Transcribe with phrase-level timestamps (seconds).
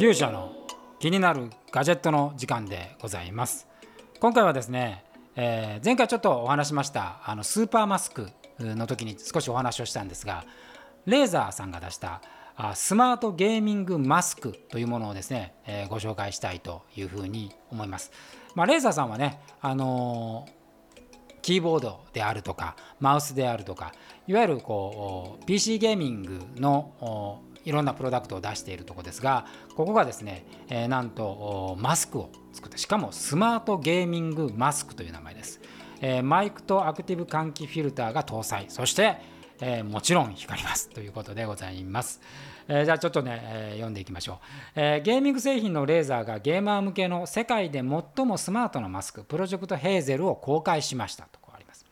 [0.00, 0.54] 勇者の
[0.98, 3.68] 気になるガジェットの時間でございます
[4.18, 5.04] 今回はですね、
[5.36, 10.46] えー、前回ちょっとお話しましたあのスーパーマスクの時に少しお話をしたんですが
[11.04, 12.22] レーザーさんが出した
[12.56, 18.10] あスマートゲーミングマスクというものをですね、えー、ご紹介したいというふうに思います。
[18.54, 23.92] まあ、レーザーさんはね、あのー、キーボードであるとかマウスであるとか
[24.26, 29.46] いわゆるこう PC ゲーミングのいろんなプロダクトを出しているところですが
[29.76, 35.60] ここがですね、えー、なんとマスクを作ってしかもスマートゲーミングマスクという名前です、
[36.00, 38.66] えー、マイクとアクティブ換気フィルターが搭載。
[38.68, 39.16] そして、
[39.60, 42.20] えー、もちろん光りますということでございます、
[42.68, 44.36] え、じゃあちょっとね、え、読んでいきましょう、
[44.76, 51.84] え、ゲーミング製品のレーザーがゲーマー向けの世界で最もスマートなマスクプロジェクトヘーゼルを公開しましたとあります、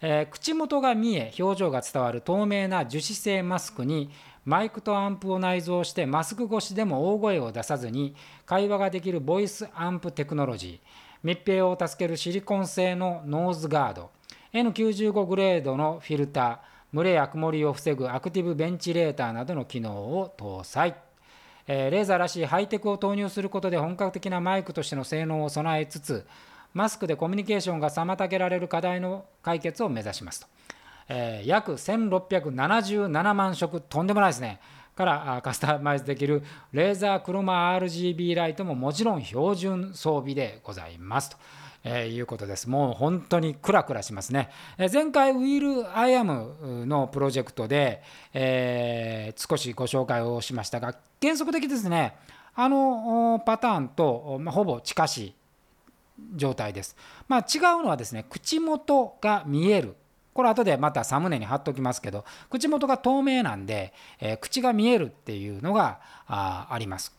[0.00, 4.10] えー、口元が見え表情が伝わる透明な樹脂製マスクに
[4.44, 8.14] マイクとアンプを内蔵してマスク越しでも大声を出さずに
[8.46, 10.88] 会話ができるボイスアンプテクノロジー
[11.22, 14.10] 密閉を助けるシリコン製のノーズガード
[14.52, 16.58] N95 グレードのフィルター
[16.92, 20.96] 蒸れや曇りを防ぐアクティブベンチレーターなどの機能を搭載、
[21.66, 26.26] え、 Razer らしいハイテクを投入することで本格的なマイクとしての性能を備えつつ
[26.74, 30.46] マスクでコミュニケーションが妨げられる課題の解決を目指しますと。
[31.12, 34.60] えー、約1677万色とんでもないですね
[34.94, 41.36] からカスタマイズできるレーザークロマ RGB ライトももちろん標準装備でございますと。
[41.82, 42.68] えー、いうことです。
[42.68, 44.50] もう本当にクラクラしますね。
[44.76, 48.02] えー、前回、 will.i.am のプロジェクトで、
[48.34, 52.16] えー、少しご紹介をしましたが、原則的ですね、
[52.54, 55.34] あのパターンと、まあ、ほぼ近しい
[56.36, 56.96] 状態です。
[57.26, 59.96] まあ、違うのはですね、口元が見える
[60.40, 67.14] これ後でまたサムネに貼っときますけど口元が透明なんで、えー、口が見えるっていうのがああります。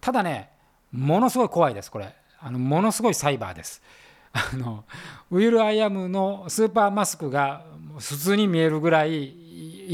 [0.00, 0.48] ただね
[0.90, 2.14] ものすごい怖いですこれ。
[2.40, 3.82] あのものすごいサイバーです。
[4.32, 4.86] あの
[5.30, 7.66] will.i.am のスーパーマスクが
[7.98, 9.26] 普通に見えるぐらい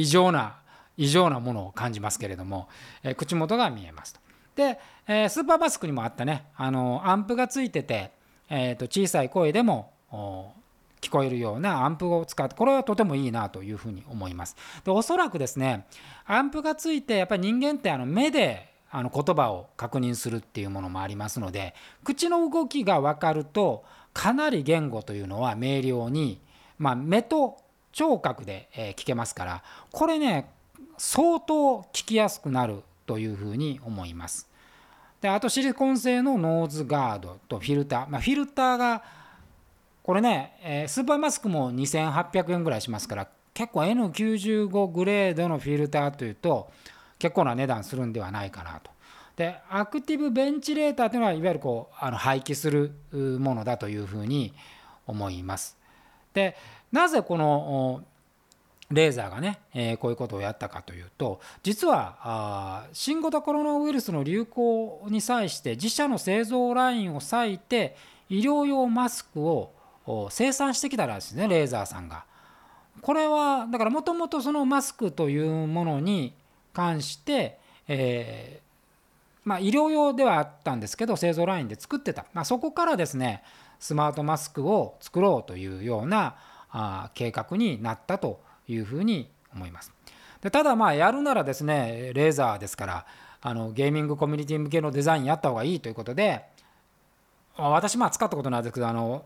[0.01, 0.59] 異常な
[0.97, 2.69] 異常なものを感じますけれども、
[3.03, 4.21] えー、口元が見えますと。
[4.55, 6.47] で、えー、スーパーマスクにもあったね。
[6.57, 8.13] あのアンプがついてて、
[8.49, 9.93] えー、と小さい声でも
[11.01, 14.57] 聞こえるようなアンプを使ってこれはとてもいいなというふうに思います。
[14.85, 15.87] でおそらくですね
[16.27, 26.41] アンプがついてやっぱり人間ってあの目であの言葉を確認するっていうものもありますので口の動きが分かるとかなり言語というのは明瞭に、
[26.79, 27.59] まあ、目と
[27.93, 30.51] 聴覚で聞けますからこれね
[30.97, 34.49] 相当聞きやすくなるというふうに思います。
[35.21, 39.03] であとシリコン製のノーズガードとフィルター、まあ、フィルターが
[40.09, 46.71] これね、えー、スーパーマスクも2800円ぐらいしますから結構 N95 グレードのフィルターというと
[47.19, 48.91] 結構な値段するんではないかなと。
[49.37, 54.55] でアクティブベンチレーターというのはいわゆるこうあの廃棄するものだというふうに
[55.07, 55.77] 思います。
[56.33, 56.57] で
[56.91, 58.03] なぜこの
[58.91, 67.95] レーザーがね、えー、こういうことをやったかというと実はあ新型コロナウイルスの流行に際して自社の製造ラインを割いて
[68.31, 69.77] 医療用マスクを
[70.31, 72.25] 生産してきたらしいですねレーザーさんが。
[73.01, 76.35] これはだからもともとそのマスクというものに
[76.73, 83.43] 関して、えー、まあ、医療用ではあったんですけど製造ラインで作ってた、まあ、そこからですね
[83.79, 86.37] スマートマスクを作ろうというような
[86.71, 89.93] あ計画になったというふうに思います。
[90.43, 93.07] でただまあやるならですねレーザーですから
[93.41, 96.45] あのゲーミングコミュニティ向けのデザインやった方がいいということで
[97.57, 99.25] 私まあ使ったことないですけどあの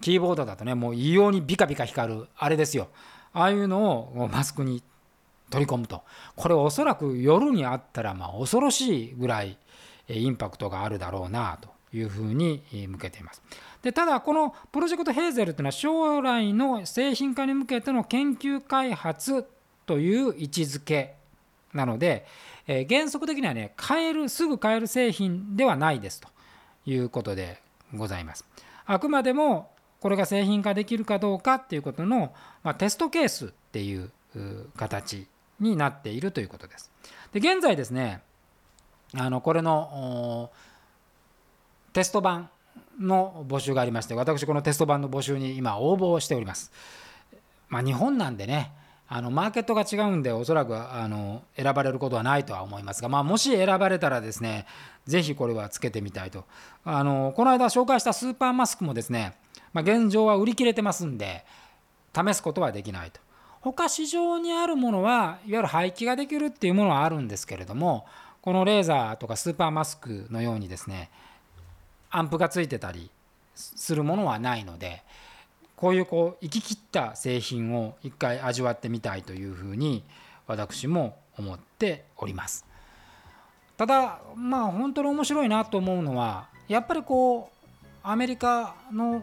[0.00, 2.88] キーボードだとねもう異様にビカビカ光るあれですよ
[3.32, 4.82] ああいうのをマスクに
[5.50, 6.02] 取り込むと
[6.34, 9.58] これおそらく夜にあったらまあ恐ろしいぐらい
[10.08, 13.42] インパクトがあるだろうなというふうに向けています。
[13.82, 19.46] でただこのプロジェクトヘーゼルというのは将来の製品化に向けての研究開発
[19.86, 21.14] という位置づけ
[21.72, 22.26] なので、
[22.66, 26.28] えー、原則的にはね買えるすぐ買える製品ではないですと
[26.84, 27.62] いうことで
[27.94, 28.44] ございます。
[28.86, 29.70] あくまでも
[30.06, 32.32] これが製品化できるかどうかっていうことの、
[32.62, 34.12] まあ、テストケースっていう
[34.76, 35.26] 形
[35.58, 36.92] になっているということです。
[37.32, 38.22] で現在ですね
[39.16, 40.52] あのこれの
[41.92, 42.48] テスト版
[43.00, 46.70] の募集がありまして私このテスト版の募集に今応募をしております。
[47.68, 48.70] まあ、日本なんでね
[49.08, 54.66] あのマーケットが違うんでおそらくあの選ばれることはないとは思いますが、まあ、もし選ばれたらですね
[55.08, 56.44] 是非これはつけてみたいと
[56.84, 59.34] あのこの間紹介したスーパーマスクもですね
[59.72, 61.44] まあ、現状は売り切れてますんで
[62.14, 63.20] 試すことはできないと。
[63.60, 68.06] 他市場にあるものはいわゆる廃棄ができるっていうものはあるんですけれども
[68.40, 71.10] このレーザーとかスーパーマスクのようにですね
[72.10, 73.10] アンプがついてたり
[73.56, 75.02] するものはないので
[75.74, 80.04] こういうこう行き切った製品を一回味わってみたいというふうに
[80.46, 82.64] 私も思っております。
[83.76, 87.66] ただまあ本当に面白いなと思うのはやっぱりこう
[88.02, 89.22] アメリカの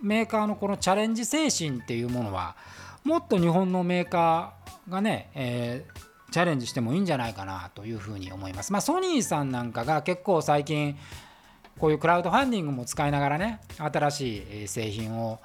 [0.00, 2.56] メーカーのこのチャレンジ精神っていうものは
[3.04, 8.72] もっと日本のメーカーがね、えー、チャレンジしてもいいんじゃないかなというふうに思います。
[8.72, 10.96] まあ、ソニーさんなんかが結構最近
[11.78, 15.40] こういうクラウドファンディングも使いながらね新しい製品を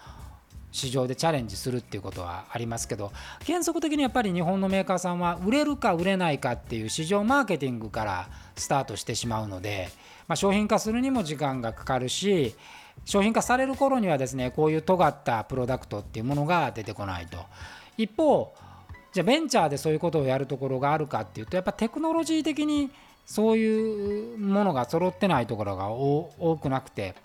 [0.72, 3.12] 市場でチャレンジするっていうことはありますけど
[3.46, 9.90] 原則的にやっぱり日本のメーカーさんは売れるか売れないかっていう市場マーケティングからスタートしてしまうので、
[10.28, 12.56] まあ、商品化するにも時間がかかるし
[13.06, 17.38] 商品化される頃にはですねこういう尖ったプロダクトっていうものが出てこないと
[17.98, 18.54] 一方
[19.12, 22.92] じゃあベンチャーでそういうことをやるところがあるかっていうとやっぱテクノロジー的に
[23.26, 27.16] そういうものが揃ってないところが多くなくて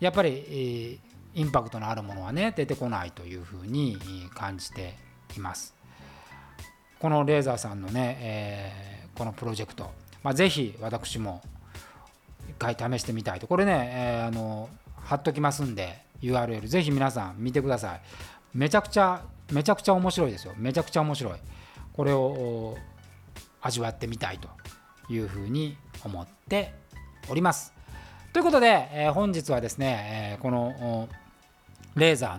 [0.00, 0.98] やっぱり、
[1.34, 3.96] インパクトのあるものはね出てこないというふうに
[4.34, 4.96] 感じて
[5.36, 5.74] います。
[6.98, 9.90] このレーザーさんのね、えー、このプロジェクト、
[10.22, 11.40] まあ、ぜひ私も
[12.48, 14.68] 一回試してみたいとこれね、えー、あの
[15.04, 18.00] 貼っときますんで URL ぜひ皆さん見てください。
[18.54, 20.54] めちゃくちゃめちゃくちゃ面白いですよ。
[20.56, 21.34] めちゃくちゃ面白い。
[21.92, 22.76] これを
[23.60, 24.48] 味わってみたいと
[25.12, 26.74] いうふうに思って
[27.28, 27.72] おります。
[28.32, 31.08] ということで、えー、本日はですね、えー、この
[31.96, 32.38] レーザ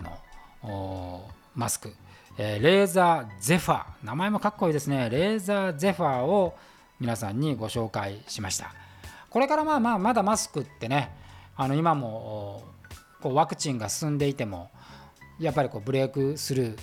[0.63, 1.93] ーのマスク、
[2.37, 5.09] えー、レーザーゼファー名前もかっこいいですね。
[5.09, 6.55] レーザーゼファーを
[6.99, 8.73] 皆さんにご紹介しました。
[9.29, 11.11] これからまあまあまだマスクってね
[11.55, 12.63] あの今も
[13.21, 14.69] こうワクチンが進んでいても
[15.39, 16.77] やっぱりこうブレイクスルー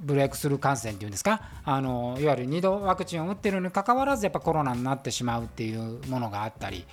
[0.00, 1.40] ブレイクスルー感染っていうんですか？
[1.64, 6.84] あのいわゆる2度ワクチンを打ってるにかかわらずやっぱコロナになってしまうっていうものがあったり。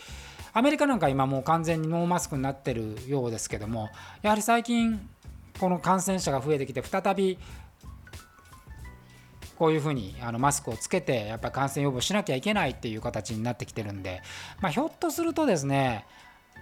[0.54, 3.90] アメリカなんか今もう完全にノーマスクになってるようですけども
[4.22, 5.00] やはり最近
[5.58, 7.38] この感染者が増えてきて再び
[9.62, 14.24] こういうふうにあのマスクをつけてやっぱ感染予防しなきゃいけないっていう形になってきてるんで、
[14.60, 16.08] まあ、ひょっとするとですね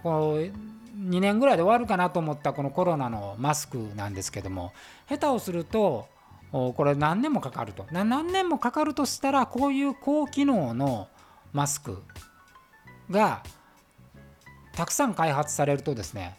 [0.04, 4.74] こう2年ぐらいで終わるかなと思ったこのコロナのマスクなんですけども
[5.08, 6.10] 下手をすると
[6.52, 7.86] これ何年もかかると。
[7.90, 11.08] 何年もかかるとしたらこういう高機能の
[11.54, 12.04] マスク
[13.10, 13.44] が
[14.74, 16.36] たくさん開発されるとですね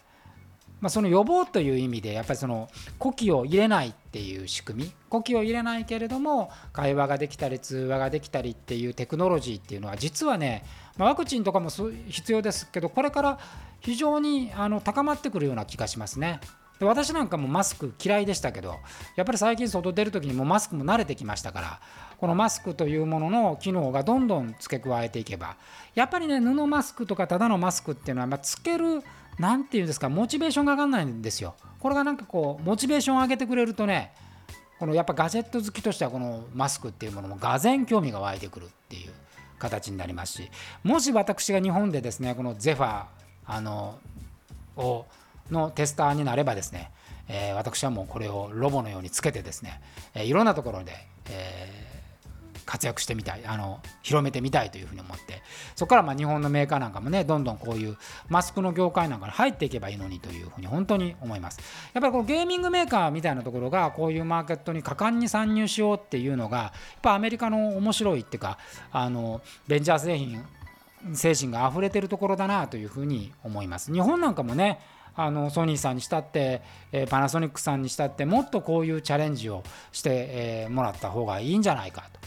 [0.81, 2.67] まあ、その予防という意味でやっぱりその
[2.97, 10.65] 呼気を入れないっていう仕組み呼気を入れないけれども会話ができたり通話ができたりっていうテクノロジーっていうのは実はね、
[10.97, 13.39] まあ、ワクチンとかも必要ですけどこれから
[13.79, 16.39] 非常にあの高まってくるような気がしますね。
[16.81, 18.79] で私なんかもマスク嫌いでしたけど
[19.15, 21.79] やっぱり最近外出る時にもマスクも慣れてきましたから
[22.17, 25.57] このマスクというものの機能がどんどん付け加えていけば
[25.93, 29.03] やっぱりね布マスクとかただのマスクっていうのは、まあ、つける
[29.37, 31.53] 何て言うんですかモチベーションが上がんないんですよ。
[31.79, 34.11] これがなんかこうモチベーションを上げてくれるとね
[34.79, 39.11] このやっぱガジェット好きとしてはこのマスクっていうものもがぜん興味が湧いてくるっていう
[39.59, 40.49] 形になりますし
[40.83, 43.03] もし私が日本でですねこのゼファー
[43.45, 43.99] あの
[44.75, 45.05] を
[45.51, 46.91] のテスターになればですね、
[47.27, 49.81] えー、私はもうこれをロボのようにつけてですね、
[50.13, 50.93] えー、いろんなところで、
[51.29, 51.91] えー
[52.71, 55.41] 活躍してみたいあの広めてみたいというふうに思って
[55.75, 57.97] そこからまあ日本のメーカーなんかもねどんどんこういう
[58.29, 61.59] マスクの業界なんかに入っていけばいいのにというふうに本当に思います。
[61.93, 68.57] やっぱりこのゲーミングメーカーみたいなところがこういうマーケットに果敢に参入しようっていうのがやっぱアメリカの面白いっていうか
[68.91, 70.45] あのベンチャー製品
[71.13, 73.91] 精神が溢れてるところだなというふうに思います。
[73.91, 74.79] 日本なんかもね
[75.15, 82.19] あのソニーさんにしたって、え、パナソニックさんにしたってもっとこういうチャレンジをして、え、もらった方がいいんじゃないかと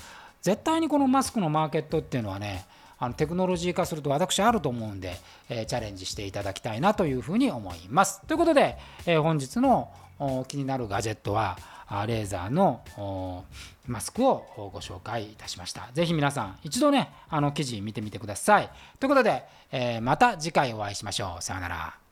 [0.43, 2.67] 絶対にこのマスクのマーケットっていうのはね
[2.99, 5.17] あのテクノロジー化すると私あると思うんで、
[5.49, 8.21] え、チャレンジしていただきたいなというふうに思います。
[8.27, 9.91] ということで、え、本日の
[10.47, 11.59] 気になるガジェットは
[12.07, 13.45] レーザーの
[13.87, 15.89] マスクをご紹介いたしました。
[15.93, 18.71] ぜひ皆さん一度ねあの記事見てみてください。
[19.01, 21.43] ということで、え、また次回お会いしましょう。
[21.43, 22.04] さようなら。